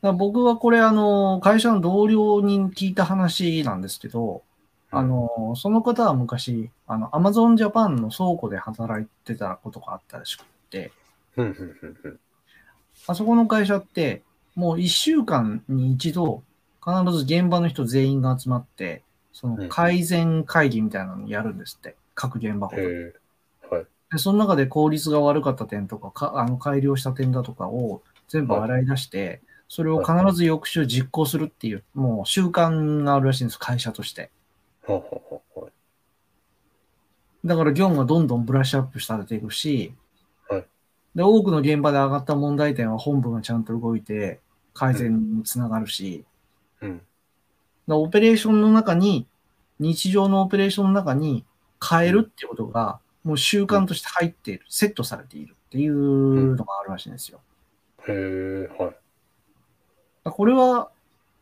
[0.00, 4.45] ら僕はこれ、あの、会社の同僚に聞いた話なんですけど、
[4.90, 10.92] あの、その方は昔、あの、アマゾンジャパンの倉庫で働いてたことがあったらしくって。
[13.06, 14.22] あそこの会社って、
[14.54, 16.42] もう一週間に一度、
[16.84, 23.12] 必ず現場の人全員が集まって、その改善会議みたいなのをやるんですって、各現場ごとにへえ。
[23.70, 23.86] はい。
[24.10, 34.30] で、その中で効率が悪かった点とか、かあの改良した点だとかを全部洗い出して、それを必ず翌週実行するっていう、もう習慣があるらしいんです、会社として。
[34.86, 35.72] ほうほうほうほう。
[37.44, 39.92] だから業務がどんどんブラッシュアップされていくし、
[40.48, 40.64] はい
[41.16, 44.40] で、多くの現場で上がった問題点は本部がちゃんと動いて
[44.74, 46.26] 改善につながるし、
[46.82, 47.00] うん。
[47.88, 49.26] だオペレーションの中に、
[49.78, 51.44] 日常のオペレーションの中に
[51.82, 57.40] 変えるっていうことが、もう習慣として入っている、セットされているっていうのがあるらしいんですよ。
[58.06, 58.96] へえ、はい。
[60.24, 60.90] これは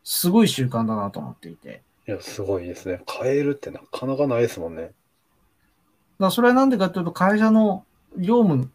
[0.05, 1.81] すごい習慣だなと思っていて。
[2.07, 3.01] いや、すごいですね。
[3.07, 4.91] 変えるってなかなかないですもんね。
[6.19, 7.85] だそれはなんでかというと、会社の
[8.17, 8.71] 業務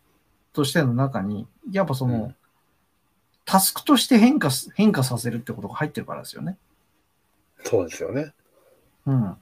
[0.52, 2.36] としての中に、やっぱその、うん
[3.50, 6.56] タスクとして変化す、変化させるってことが入ってるからですよね。
[7.64, 8.32] そうですよね。
[9.06, 9.36] うん。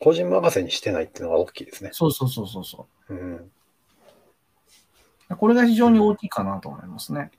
[0.00, 1.90] 個人任せにしてないっていうのが大きいですね。
[1.92, 3.34] そうそうそうそうそうん。
[5.28, 5.36] う。
[5.36, 7.32] これが非常に大きいかなと思いますね。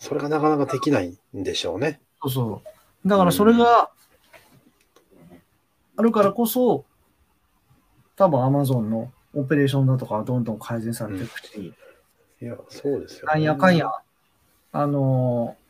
[0.00, 2.00] それがなかなかできないんでしょうね。
[2.22, 2.79] そうそう。
[3.06, 3.90] だからそれが、
[5.96, 6.84] あるからこそ、
[8.16, 11.74] 多分 Amazon のオペレーションだとかはどんどん改善されていくし、
[12.42, 13.90] いや、そうですよ、なんやかんや、
[14.72, 15.60] あのー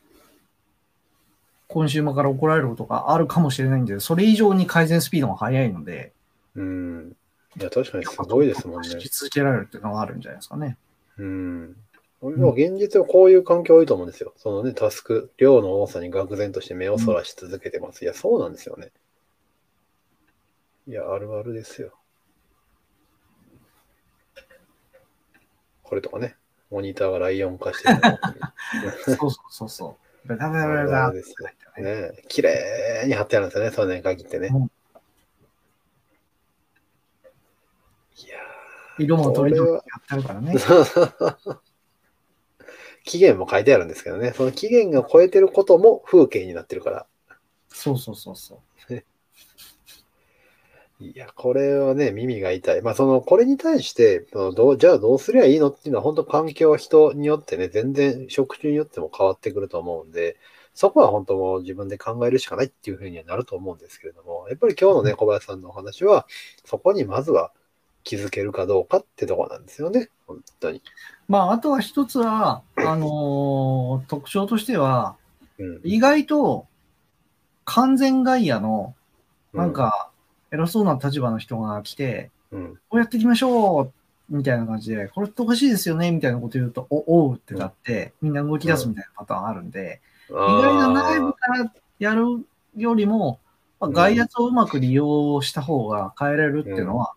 [1.71, 6.13] コンシューマーから怒られることがあるかもしれないんで、それ以上に改善スピードが速いので、
[6.57, 7.17] うん。
[7.57, 8.89] いや、確かにすごいですもんね。
[8.93, 10.77] 引き続けられるっていうのがあるんじゃないですかね。
[11.17, 11.77] うん。
[12.23, 14.35] でも現実はこういう環境多いと思うんですよ。
[14.37, 18.05] そのね、タスク、量の多さに愕然として目をそらし続けてます。
[18.05, 18.91] いや、そうなんですよね。
[20.87, 21.95] いや、あるあるですよ。
[25.83, 26.37] これとかね、
[26.71, 28.01] モニターがライオン化してるの
[29.03, 30.29] そうそうそうそう。
[30.29, 31.23] ベタベタベ
[31.75, 32.23] タね。
[32.29, 34.49] 綺麗に貼ってあるんですよね、それに限ってね。
[34.53, 34.71] うん
[38.23, 38.37] いや
[38.99, 40.55] 色もとりどりやってあるからね。
[43.05, 47.07] ー期限も書いてあるんですけどね、その期限が超えてることも風景になってるから。
[47.69, 48.61] そうそうそうそう。
[51.01, 52.83] いや、これはね、耳が痛い。
[52.83, 60.37] まあ、その、これに対して、どうじゃあどうすりゃいいのっていうのは、本当環境は人によってね、全然職種によっても変わってくると思うんで、
[60.75, 66.27] そこは本当もう自分で考えるしかないっていうふうにはなると思うんですけれども、やっぱり今日のね、小林さんのお話は、
[66.65, 67.53] そこにまずは
[68.05, 70.83] 気づけるかどうかってとこなんですよね、本当に。
[71.29, 75.17] まあ、あとは一つは、 あのー特徴としては、
[75.59, 75.81] うん。
[75.85, 76.67] 意外と
[77.65, 78.95] 完全外野の、
[79.53, 80.11] なんか、
[80.51, 83.93] 偉そうな立場の人が来て、うん、こうやっていきましょう
[84.29, 92.45] みたいな感じで、これっておかしいですよねみたいなこと言うと、お、おうってなって、みんな動き出すみたいなパターンあるんで、意意外な内部からやる
[92.77, 93.41] よりも、
[93.81, 97.15] まあ、外圧をうまく利用した方が変えられるっていうのは、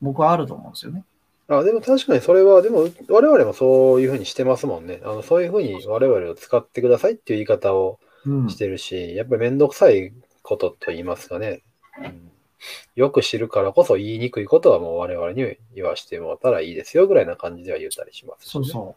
[0.00, 1.04] 僕はあると思うんですよね。
[1.48, 5.00] あ、でも確かにそれは、でも我々もそういうふうにしてますもんね。
[5.04, 8.56] あのそういうふうに我々を使ってくださいっていう言い方をうんし。
[8.56, 11.62] てるし、やっぱりめんどくさいことと言いますかね。
[11.98, 12.30] うん
[12.94, 18.96] よく知るからこそ言いにくいことはもう我々に言わしてもらったらいいですよぐらいな感じでは言ったりしますしね、そうそ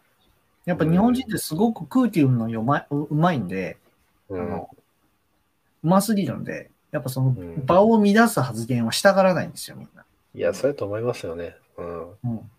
[0.65, 0.69] う。
[0.69, 3.77] やっぱ日本人ってすごく空気読むのうまいううまいんで、
[4.29, 4.41] うん。
[4.41, 4.69] あの、
[5.83, 10.05] うますぎるんで、やっぱそのん場を乱す発言はしたがらないんですよ、みんな。
[10.35, 11.55] いや、そうやと思いますよね。
[11.77, 12.09] うん。
[12.11, 12.51] うん。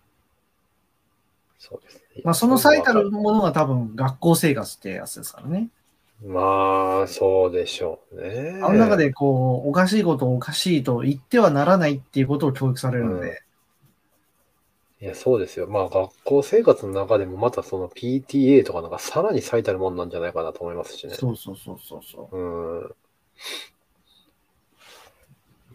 [1.58, 2.22] そうですね。
[2.24, 5.68] まあ、その最たるものが多分学校生活ってやつですからね。
[6.24, 8.60] まあ、そうでしょうね。
[8.62, 13.42] あの中でこう、おかしいことをおかしいと言ってはならないっていうことを教育されるので、
[15.00, 15.66] いや、そうですよ。
[15.66, 21.14] まあ、学校生活の中でもまたその PTA とかなんかさらに最たるもんなんじゃないかなと思いますしね。
[21.14, 22.38] そうそうそうそうそう。
[22.38, 22.94] うん。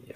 [0.07, 0.15] いや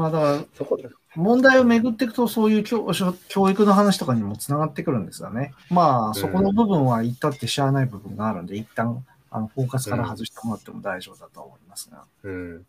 [0.00, 2.90] まあだから、ーそこで、問題をめぐっていくと、そういう教
[3.28, 5.52] 教育の話とかにもつながってくるんですよね。
[5.70, 12.04] まあ、そこの部分は言ったってしゃあない部分があるんで、一旦、あの、フォーカスから外してもらっても大丈夫だと思いますが。
[12.22, 12.66] うん。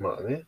[0.00, 0.44] まあね。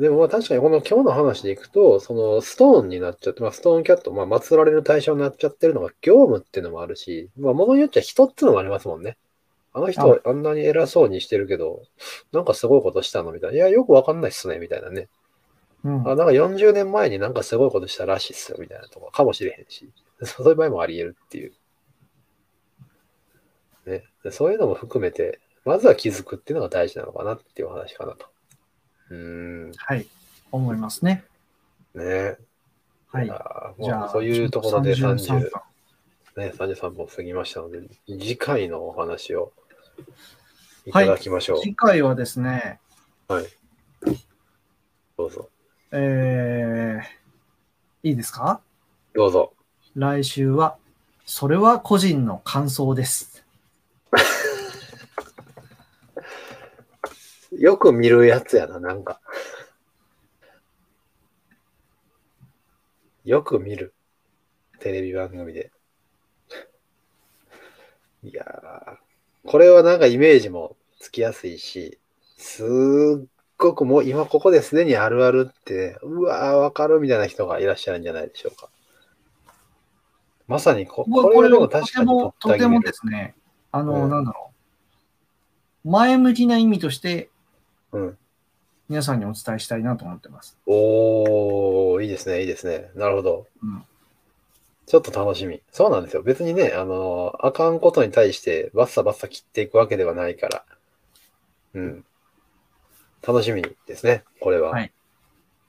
[0.00, 9.16] でもまあ確かにこの今日の話でいくと、そのストーンになっちゃって、まあストーンキャット、まあ祀られる対象になっちゃってるのが業務っていうのもあるし、まあ物によっちゃ人っていうのもありますもんね。
[9.76, 11.82] あの人あんなに偉そうにしてるけど、
[12.32, 13.56] なんかすごいことしたのみたいな。
[13.56, 15.08] いや、よくわかんないっすね、みたいなね。
[15.84, 16.08] うん。
[16.08, 19.92] あ、なんか40年前になんかすごいことしたらしいっすよ、みたいなとこかもしれへんし。
[20.24, 21.52] そういう場合もあり得るっていう。
[23.84, 24.04] ね。
[24.24, 28.28] でそういうのも含めて、まずは気づくっていうのが大事なのかなっていうお話かなと。
[29.10, 29.16] うー
[29.68, 29.72] ん。
[29.76, 30.06] はい。
[30.52, 31.22] 思いますね。
[31.94, 32.38] ね。
[33.08, 33.26] はい。
[33.26, 35.50] じゃあ、そういうところで33 30、分
[36.36, 39.52] ね、33本過ぎましたので、次回のお話を
[40.86, 41.60] いただきましょう。
[41.60, 42.80] 次回はですね、
[43.28, 43.46] はい。
[45.16, 45.48] どうぞ。
[45.92, 48.60] えー、いいですか？
[49.14, 49.52] どうぞ。
[49.94, 50.76] 来週は、
[51.24, 53.44] それは個人の感想です。
[57.58, 59.20] よく見るやつやな、なんか。
[63.24, 63.94] よく見る。
[64.78, 65.72] テレビ番組で。
[68.22, 68.98] いやー、
[69.46, 71.98] これはなんかイメージもつきやすいし、
[72.36, 73.26] すっ
[73.56, 78.68] ごくもう今ここですでにあるあるって、うわー、わかるみたいな人がいらっしゃるんじゃないでしょうか。
[80.48, 83.34] まさにこ、ここれはでもと確かにとてもですね、
[83.72, 84.52] あの、うんなんだろ
[85.84, 85.90] う。
[85.90, 87.30] 前向きな意味として、
[87.92, 88.18] うん。
[88.88, 90.56] 皆さんにお伝えしたいなと思ってます。
[90.66, 92.90] おー、いいですね、いいですね。
[92.94, 93.46] なるほど。
[93.62, 93.84] うん
[94.86, 95.60] ちょっと楽しみ。
[95.72, 96.22] そうなんですよ。
[96.22, 100.64] 別にね、あの、あかんことに対してバッサバッサ切っていくわけではないから。
[101.74, 102.04] うん。
[103.26, 104.70] 楽しみですね、これは。
[104.70, 104.92] はい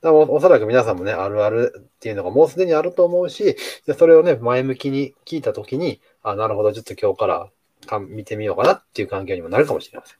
[0.03, 3.57] おおそらく皆さんもね、あるあるっていうのがもうすでにあると思うし、
[3.87, 7.49] でそれをね、前向きに聞いたときに、あ、なるほど、ちょっと今日から
[7.87, 10.17] か見てみようかなっていう環境にもなるかもしれません。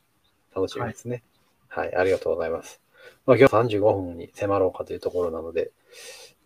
[0.55, 1.23] 楽しみですね。
[1.67, 2.81] はい、ありがとうございます。
[3.27, 5.71] まあ、今日35分に迫ろうかというところなので、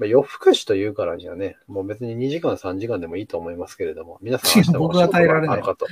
[0.01, 5.85] まあ、夜更かしというからにはね、もう別に2時間、3時間でもいいと思いますけれども、皆さん明日も 僕は耐えられないかと。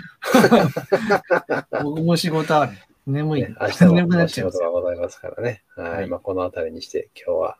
[1.84, 2.72] 僕も仕事ある。
[3.06, 3.42] 眠い。
[3.44, 4.62] ね、明日も眠くなお仕っちゃいますよ。
[4.62, 5.64] 事がございますからね。
[5.76, 5.90] はい。
[5.90, 7.58] はいまあ、このあたりにして今日は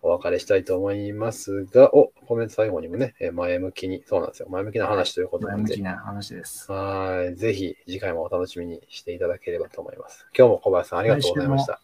[0.00, 4.48] お別れしたいと思いますが、お、コメント最後にもね、えー前向きに、そうなんですよ。
[4.48, 6.72] 前向きな話ということなんで前向き、な話です。
[6.72, 7.36] はい。
[7.36, 10.26] ぜひ次回もお楽しみにしていただければと思います。
[10.34, 11.82] 今日も小林さんありがとうございました。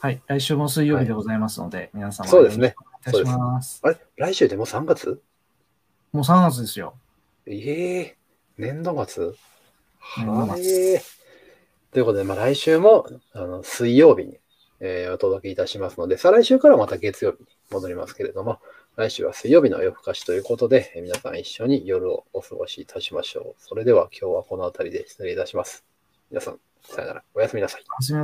[0.00, 0.22] はい。
[0.28, 2.76] 来週も水曜日でございますので、皆様そうですね。
[3.06, 3.80] お願いします。
[3.84, 3.98] あれ？
[4.16, 5.20] 来週でもう3月？
[6.12, 6.94] もう3月ですよ。
[7.46, 8.16] ええ
[8.56, 9.32] 年度末？
[10.18, 11.02] 年度末はい。
[11.92, 14.38] ということで、まあ、来週もあの水曜日に、
[14.80, 18.58] えーお届けいたしますので、再来週からまた月曜日に戻りますけれども、
[18.96, 23.62] 来週は水曜日の夜更かしということで、えー皆さん一緒に夜をお過ごしいたしましょう。
[23.62, 25.84] それでは今日はこの辺りで失礼いたします。
[26.30, 27.22] 皆さん、さよなら。
[27.34, 27.84] おやすみなさい。